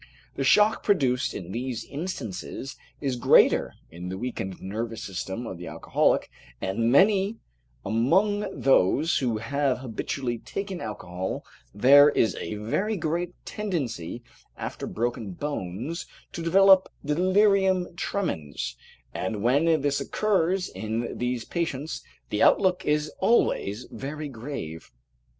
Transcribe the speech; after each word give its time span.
The 0.33 0.43
shock 0.43 0.81
produced 0.83 1.35
in 1.35 1.51
these 1.51 1.85
instances 1.85 2.75
is 3.01 3.15
greater 3.17 3.75
in 3.91 4.09
the 4.09 4.17
weakened 4.17 4.59
nervous 4.59 5.03
system 5.03 5.45
of 5.45 5.59
the 5.59 5.67
alcoholic, 5.67 6.31
and 6.59 6.79
among 7.85 8.39
those 8.51 9.19
who 9.19 9.37
have 9.37 9.77
habitually 9.77 10.39
taken 10.39 10.81
alcohol 10.81 11.45
there 11.71 12.09
is 12.09 12.33
a 12.37 12.55
very 12.55 12.97
great 12.97 13.35
tendency 13.45 14.23
after 14.57 14.87
broken 14.87 15.33
bones 15.33 16.07
to 16.31 16.41
develop 16.41 16.89
delirium 17.05 17.95
tremens, 17.95 18.75
and 19.13 19.43
when 19.43 19.81
this 19.81 20.01
occurs 20.01 20.67
in 20.67 21.15
these 21.15 21.45
patients, 21.45 22.01
the 22.31 22.41
outlook 22.41 22.83
is 22.87 23.11
always 23.19 23.85
very 23.91 24.29
grave. 24.29 24.89